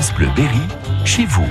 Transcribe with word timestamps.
France 0.00 0.14
Berry, 0.36 0.60
chez 1.04 1.24
vous. 1.24 1.48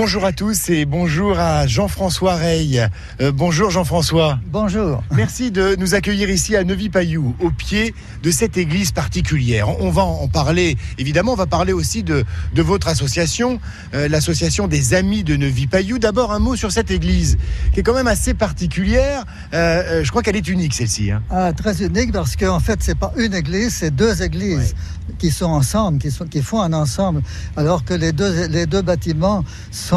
Bonjour 0.00 0.24
à 0.24 0.30
tous 0.32 0.70
et 0.70 0.84
bonjour 0.84 1.40
à 1.40 1.66
Jean-François 1.66 2.36
Reille. 2.36 2.86
Euh, 3.20 3.32
bonjour 3.32 3.72
Jean-François. 3.72 4.38
Bonjour. 4.46 5.02
Merci 5.10 5.50
de 5.50 5.74
nous 5.74 5.96
accueillir 5.96 6.30
ici 6.30 6.54
à 6.54 6.62
Neuvy-Payou, 6.62 7.34
au 7.40 7.50
pied 7.50 7.96
de 8.22 8.30
cette 8.30 8.56
église 8.56 8.92
particulière. 8.92 9.68
On 9.80 9.90
va 9.90 10.02
en 10.02 10.28
parler, 10.28 10.76
évidemment, 10.98 11.32
on 11.32 11.34
va 11.34 11.46
parler 11.46 11.72
aussi 11.72 12.04
de, 12.04 12.24
de 12.54 12.62
votre 12.62 12.86
association, 12.86 13.58
euh, 13.92 14.06
l'association 14.06 14.68
des 14.68 14.94
Amis 14.94 15.24
de 15.24 15.34
Neuvy-Payou. 15.34 15.98
D'abord, 15.98 16.30
un 16.30 16.38
mot 16.38 16.54
sur 16.54 16.70
cette 16.70 16.92
église, 16.92 17.36
qui 17.74 17.80
est 17.80 17.82
quand 17.82 17.94
même 17.94 18.06
assez 18.06 18.34
particulière. 18.34 19.24
Euh, 19.52 20.04
je 20.04 20.10
crois 20.10 20.22
qu'elle 20.22 20.36
est 20.36 20.46
unique, 20.46 20.74
celle-ci. 20.74 21.10
hein. 21.10 21.24
Ah, 21.28 21.52
très 21.52 21.82
unique 21.84 22.12
parce 22.12 22.36
qu'en 22.36 22.60
fait, 22.60 22.78
c'est 22.84 22.96
pas 22.96 23.12
une 23.16 23.34
église, 23.34 23.74
c'est 23.74 23.90
deux 23.90 24.22
églises 24.22 24.76
qui 25.18 25.30
sont 25.32 25.46
ensemble, 25.46 25.98
qui, 25.98 26.12
sont, 26.12 26.26
qui 26.26 26.42
font 26.42 26.60
un 26.60 26.72
ensemble, 26.74 27.22
alors 27.56 27.82
que 27.82 27.94
les 27.94 28.12
deux, 28.12 28.46
les 28.46 28.66
deux 28.66 28.82
bâtiments 28.82 29.42
sont 29.72 29.87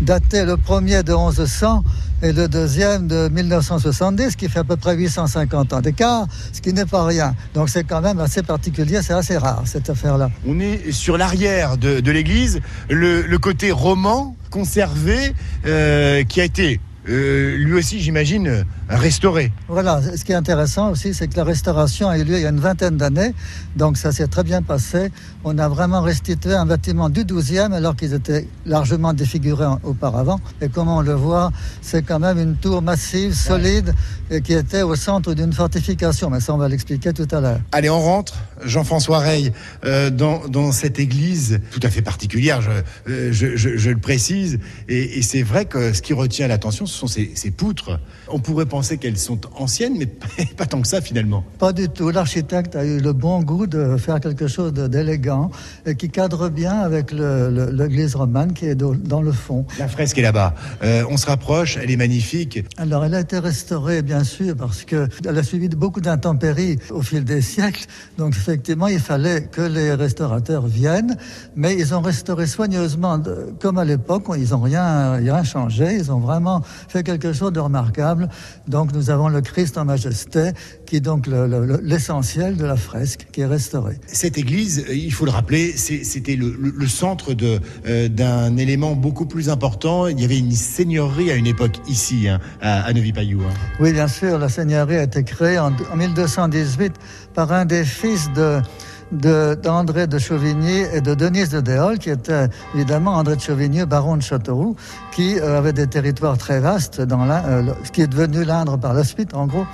datés, 0.00 0.44
le 0.44 0.56
premier 0.56 1.02
de 1.02 1.12
1100 1.12 1.82
et 2.22 2.32
le 2.32 2.48
deuxième 2.48 3.06
de 3.06 3.28
1970, 3.28 4.30
ce 4.30 4.36
qui 4.36 4.48
fait 4.48 4.60
à 4.60 4.64
peu 4.64 4.76
près 4.76 4.96
850 4.96 5.72
ans 5.72 5.80
d'écart, 5.80 6.26
ce 6.52 6.60
qui 6.60 6.72
n'est 6.72 6.86
pas 6.86 7.04
rien. 7.04 7.34
Donc 7.54 7.68
c'est 7.68 7.84
quand 7.84 8.00
même 8.00 8.20
assez 8.20 8.42
particulier, 8.42 9.00
c'est 9.02 9.12
assez 9.12 9.36
rare 9.36 9.62
cette 9.66 9.90
affaire-là. 9.90 10.30
On 10.46 10.58
est 10.60 10.92
sur 10.92 11.18
l'arrière 11.18 11.76
de, 11.76 12.10
l'église, 12.10 12.60
le, 12.88 13.22
le 13.22 13.38
côté 13.38 13.70
roman 13.70 14.34
conservé 14.50 15.34
euh, 15.66 16.24
qui 16.24 16.40
a 16.40 16.44
été 16.44 16.80
euh, 17.08 17.56
lui 17.56 17.74
aussi, 17.74 18.00
j'imagine, 18.00 18.48
euh, 18.48 18.62
restauré. 18.88 19.52
Voilà, 19.68 20.00
ce 20.02 20.24
qui 20.24 20.32
est 20.32 20.36
intéressant 20.36 20.90
aussi, 20.90 21.14
c'est 21.14 21.28
que 21.28 21.36
la 21.36 21.44
restauration 21.44 22.08
a 22.08 22.18
eu 22.18 22.24
lieu 22.24 22.36
il 22.36 22.42
y 22.42 22.46
a 22.46 22.50
une 22.50 22.60
vingtaine 22.60 22.96
d'années, 22.96 23.32
donc 23.76 23.96
ça 23.96 24.10
s'est 24.12 24.26
très 24.26 24.42
bien 24.42 24.62
passé. 24.62 25.10
On 25.44 25.58
a 25.58 25.68
vraiment 25.68 26.00
restitué 26.00 26.54
un 26.54 26.66
bâtiment 26.66 27.08
du 27.08 27.24
12e 27.24 27.72
alors 27.72 27.94
qu'ils 27.94 28.14
étaient 28.14 28.48
largement 28.64 29.12
défigurés 29.12 29.66
auparavant. 29.84 30.40
Et 30.60 30.68
comme 30.68 30.88
on 30.88 31.00
le 31.00 31.14
voit, 31.14 31.52
c'est 31.80 32.02
quand 32.02 32.18
même 32.18 32.38
une 32.38 32.56
tour 32.56 32.82
massive, 32.82 33.34
solide, 33.34 33.94
et 34.30 34.40
qui 34.40 34.54
était 34.54 34.82
au 34.82 34.96
centre 34.96 35.34
d'une 35.34 35.52
fortification. 35.52 36.30
Mais 36.30 36.40
ça, 36.40 36.54
on 36.54 36.58
va 36.58 36.68
l'expliquer 36.68 37.12
tout 37.12 37.28
à 37.30 37.40
l'heure. 37.40 37.60
Allez, 37.72 37.90
on 37.90 38.00
rentre, 38.00 38.34
Jean-François 38.64 39.18
Reille, 39.18 39.52
euh, 39.84 40.10
dans, 40.10 40.46
dans 40.48 40.72
cette 40.72 40.98
église 40.98 41.60
tout 41.70 41.80
à 41.82 41.90
fait 41.90 42.02
particulière, 42.02 42.60
je, 42.62 42.70
euh, 43.10 43.32
je, 43.32 43.56
je- 43.56 43.76
je 43.76 43.90
le 43.90 43.98
précise. 43.98 44.58
Et, 44.88 45.18
et 45.18 45.22
c'est 45.22 45.42
vrai 45.42 45.64
que 45.66 45.92
ce 45.92 46.02
qui 46.02 46.12
retient 46.12 46.48
l'attention, 46.48 46.86
ce 46.86 46.96
sont 46.98 47.06
ces, 47.06 47.30
ces 47.34 47.50
poutres. 47.50 47.98
On 48.28 48.38
pourrait 48.40 48.66
penser 48.66 48.98
qu'elles 48.98 49.18
sont 49.18 49.40
anciennes, 49.56 49.94
mais 49.98 50.06
pas 50.56 50.66
tant 50.66 50.80
que 50.80 50.88
ça 50.88 51.00
finalement. 51.00 51.44
Pas 51.58 51.72
du 51.72 51.88
tout. 51.88 52.10
L'architecte 52.10 52.74
a 52.76 52.84
eu 52.84 52.98
le 52.98 53.12
bon 53.12 53.42
goût 53.42 53.66
de 53.66 53.96
faire 53.96 54.20
quelque 54.20 54.48
chose 54.48 54.72
d'élégant 54.72 55.50
et 55.84 55.94
qui 55.94 56.08
cadre 56.08 56.48
bien 56.48 56.78
avec 56.80 57.12
l'église 57.12 58.14
romane 58.16 58.52
qui 58.52 58.66
est 58.66 58.74
dans 58.74 59.22
le 59.22 59.32
fond. 59.32 59.66
La 59.78 59.88
fresque 59.88 60.18
est 60.18 60.22
là-bas. 60.22 60.54
Euh, 60.82 61.04
on 61.10 61.16
se 61.16 61.26
rapproche, 61.26 61.76
elle 61.82 61.90
est 61.90 61.96
magnifique. 61.96 62.64
Alors, 62.78 63.04
elle 63.04 63.14
a 63.14 63.20
été 63.20 63.38
restaurée, 63.38 64.02
bien 64.02 64.24
sûr, 64.24 64.54
parce 64.56 64.84
que 64.84 65.08
elle 65.26 65.38
a 65.38 65.42
suivi 65.42 65.68
beaucoup 65.68 66.00
d'intempéries 66.00 66.78
au 66.90 67.02
fil 67.02 67.24
des 67.24 67.40
siècles. 67.42 67.84
Donc, 68.18 68.34
effectivement, 68.48 68.86
il 68.86 69.00
fallait 69.00 69.42
que 69.50 69.60
les 69.62 69.92
restaurateurs 69.94 70.66
viennent, 70.66 71.16
mais 71.56 71.74
ils 71.74 71.94
ont 71.94 72.00
restauré 72.00 72.46
soigneusement, 72.46 73.18
de- 73.18 73.52
comme 73.60 73.78
à 73.78 73.84
l'époque. 73.84 74.24
Ils 74.38 74.50
n'ont 74.50 74.60
rien, 74.60 75.12
rien 75.14 75.42
changé. 75.42 75.96
Ils 75.96 76.12
ont 76.12 76.20
vraiment 76.20 76.62
fait 76.88 77.02
quelque 77.02 77.32
chose 77.32 77.52
de 77.52 77.60
remarquable. 77.60 78.28
Donc, 78.68 78.92
nous 78.92 79.10
avons 79.10 79.28
le 79.28 79.40
Christ 79.40 79.76
en 79.78 79.84
majesté, 79.84 80.50
qui 80.86 80.96
est 80.96 81.00
donc 81.00 81.26
le- 81.26 81.46
le- 81.48 81.66
le- 81.66 81.80
l'essentiel 81.82 82.56
de 82.56 82.64
la 82.64 82.76
fresque, 82.76 83.26
qui 83.32 83.40
est 83.40 83.46
restaurée. 83.46 83.98
Cette 84.06 84.38
église, 84.38 84.84
euh, 84.88 84.94
il 84.94 85.12
faut 85.12 85.24
le 85.24 85.30
rappeler, 85.32 85.72
c'était 85.76 86.36
le, 86.36 86.54
le- 86.60 86.86
centre 86.86 87.34
euh, 87.42 88.08
d'un 88.08 88.56
élément 88.56 88.94
beaucoup 88.94 89.26
plus 89.26 89.50
important. 89.50 90.06
Il 90.06 90.20
y 90.20 90.24
avait 90.24 90.38
une 90.38 90.52
seigneurie 90.52 91.30
à 91.32 91.34
une 91.34 91.46
époque 91.48 91.78
ici, 91.88 92.28
hein, 92.28 92.38
à, 92.62 92.84
à 92.84 92.92
Neuvy-Payou. 92.92 93.40
hein. 93.42 93.52
Oui, 93.80 93.92
bien 93.92 94.06
sûr, 94.08 94.38
la 94.38 94.48
seigneurie 94.48 94.96
a 94.96 95.02
été 95.02 95.24
créée 95.24 95.58
en, 95.58 95.72
en 95.92 95.96
1218 95.96 96.92
par 97.34 97.52
un 97.52 97.64
des 97.64 97.84
fils 97.84 98.30
de 98.36 98.42
de- 98.42 98.62
d'André 99.12 100.06
de, 100.06 100.18
Chauvigny 100.18 100.82
et 100.92 101.00
de 101.00 101.14
Denise 101.14 101.50
de 101.50 101.60
Déol, 101.60 101.98
qui 101.98 102.10
était 102.10 102.48
évidemment 102.74 103.14
André 103.14 103.36
de 103.36 103.40
Chauvigny, 103.40 103.84
baron 103.84 104.16
de 104.16 104.22
Châteauroux, 104.22 104.76
qui 105.12 105.38
euh, 105.38 105.58
avait 105.58 105.72
des 105.72 105.86
territoires 105.86 106.38
très 106.38 106.60
vastes, 106.60 107.00
dans 107.00 107.28
euh, 107.28 107.62
ce 107.84 107.90
qui 107.90 108.02
est 108.02 108.06
devenu 108.06 108.44
l'Indre 108.44 108.76
par 108.76 108.94
la 108.94 109.04
suite, 109.04 109.34
en 109.34 109.46
gros. 109.46 109.66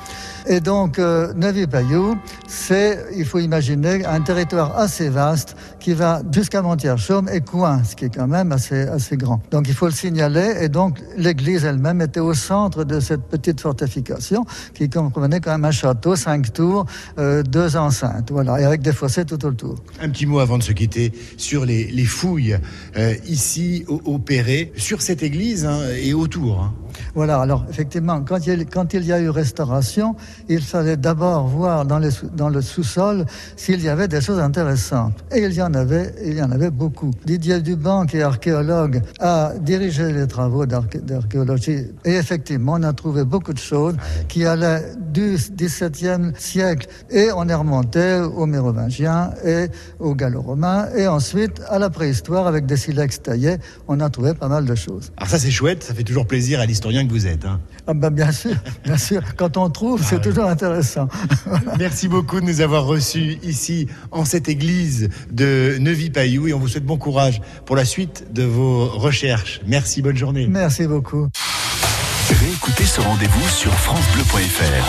Et 0.47 0.61
donc, 0.61 0.99
euh, 0.99 1.33
Neuvy-Payou, 1.35 2.17
c'est, 2.49 3.07
il 3.17 3.25
faut 3.25 3.39
imaginer, 3.39 4.05
un 4.05 4.21
territoire 4.21 4.77
assez 4.77 5.09
vaste 5.09 5.57
qui 5.79 5.93
va 5.93 6.23
jusqu'à 6.33 6.63
Montier-Chaume 6.63 7.29
et 7.33 7.41
Coin, 7.41 7.83
ce 7.85 7.95
qui 7.95 8.07
est 8.07 8.15
quand 8.15 8.27
même 8.27 8.51
assez, 8.51 8.83
assez 8.83 9.17
grand. 9.17 9.41
Donc, 9.51 9.69
il 9.69 9.75
faut 9.75 9.87
le 9.87 9.93
signaler. 9.93 10.57
Et 10.61 10.69
donc, 10.69 11.01
l'église 11.17 11.65
elle-même 11.65 12.01
était 12.01 12.21
au 12.21 12.35
centre 12.35 12.85
de 12.85 12.99
cette 12.99 13.23
petite 13.23 13.61
fortification 13.61 14.45
qui 14.75 14.91
comprenait 14.91 15.41
quand 15.41 15.53
même 15.53 15.65
un 15.65 15.71
château, 15.71 16.17
cinq 16.17 16.53
tours, 16.53 16.87
euh, 17.19 17.43
deux 17.43 17.77
enceintes. 17.77 18.31
Voilà. 18.33 18.61
Et 18.61 18.65
avec 18.65 18.83
des 18.83 18.93
fossés 18.93 19.22
Un 20.01 20.09
petit 20.11 20.27
mot 20.27 20.39
avant 20.41 20.59
de 20.59 20.63
se 20.63 20.73
quitter 20.73 21.13
sur 21.37 21.65
les, 21.65 21.85
les 21.85 22.05
fouilles 22.05 22.57
euh, 22.97 23.15
ici 23.27 23.85
au- 23.89 24.01
opérées 24.05 24.73
sur 24.77 25.03
cette 25.03 25.23
église 25.23 25.65
hein, 25.65 25.81
et 26.03 26.15
autour. 26.15 26.61
hein. 26.61 26.75
Voilà, 27.15 27.41
alors 27.41 27.65
effectivement, 27.69 28.23
quand 28.23 28.47
il, 28.47 29.05
y 29.05 29.13
a 29.13 29.21
eu 29.21 29.29
restauration, 29.29 30.17
il 30.49 30.63
fallait 30.63 30.97
d'abord 30.97 31.47
voir 31.47 31.85
dans, 31.85 31.99
le 31.99 32.63
sous-sol 32.63 33.27
s'il 33.57 33.83
y 33.83 33.89
avait 33.89 34.09
des 34.09 34.21
choses 34.21 34.39
intéressantes. 34.39 35.25
Et 35.35 35.41
il 35.41 35.53
y 35.53 35.63
en 35.63 35.75
avait, 35.75 36.15
il 36.25 36.35
y 36.35 36.43
en 36.43 36.51
avait 36.51 36.71
beaucoup. 36.71 37.11
Didier 37.25 37.61
Duban, 37.61 38.07
qui 38.07 38.19
est 38.19 38.23
archéologue, 38.23 39.03
a 39.21 39.53
dirigé 39.61 40.13
les 40.13 40.27
travaux 40.27 40.67
d'arché- 40.67 41.01
d'archéologie. 41.01 41.87
Et 42.05 42.15
effectivement, 42.15 42.75
on 42.79 42.83
a 42.83 42.93
trouvé 42.93 43.25
beaucoup 43.25 43.53
de 43.53 43.59
choses 43.59 43.97
qui 44.29 44.45
allaient 44.45 44.83
du 45.13 45.37
XVIIe 45.57 46.33
siècle. 46.37 46.87
Et 47.11 47.29
on 47.35 47.49
est 47.49 47.55
remonté 47.55 48.21
aux 48.21 48.47
Mérovingiens 48.47 49.31
et 49.45 49.67
aux 49.99 50.15
Gallo-Romains. 50.15 50.89
Et 50.97 51.07
ensuite, 51.07 51.63
à 51.69 51.79
la 51.79 51.91
préhistoire, 51.91 52.47
avec 52.47 52.67
des 52.67 52.77
silex 52.77 53.23
taillés, 53.23 53.57
on 53.89 54.01
a 54.01 54.11
trouvé 54.11 54.35
pas 54.35 54.49
mal 54.49 54.65
de 54.65 54.75
choses. 54.75 55.13
Alors 55.17 55.31
ça 55.31 55.39
c'est 55.39 55.51
chouette, 55.51 55.83
ça 55.83 55.95
fait 55.95 56.03
toujours 56.03 56.27
plaisir 56.27 56.61
à 56.61 56.67
l'historien 56.67 56.92
que 57.07 57.11
vous 57.11 57.27
êtes. 57.27 57.45
hein. 57.45 57.61
Ah 57.87 57.95
ben 57.95 58.11
bien 58.11 58.31
sûr, 58.31 58.55
bien 58.85 58.97
sûr. 58.97 59.23
Quand 59.37 59.57
on 59.57 59.69
trouve, 59.69 60.01
c'est 60.05 60.21
toujours 60.21 60.45
intéressant. 60.47 61.09
Merci 61.79 62.07
beaucoup 62.07 62.41
de 62.41 62.47
nous 62.47 62.61
avoir 62.61 62.85
reçus 62.85 63.39
ici 63.43 63.89
en 64.13 64.25
cette 64.25 64.49
église 64.49 65.09
de 65.33 65.79
Neuvy-Payou 65.81 66.47
et 66.49 66.53
on 66.55 66.59
vous 66.61 66.69
souhaite 66.69 66.87
bon 66.87 66.97
courage 66.97 67.41
pour 67.67 67.75
la 67.75 67.85
suite 67.85 68.27
de 68.33 68.45
vos 68.45 68.87
recherches. 68.87 69.61
Merci, 69.67 70.01
bonne 70.01 70.17
journée. 70.17 70.47
Merci 70.49 70.87
beaucoup. 70.87 71.27
Réécoutez 72.41 72.85
ce 72.85 73.01
rendez-vous 73.01 73.49
sur 73.49 73.73
FranceBleu.fr. 73.73 74.87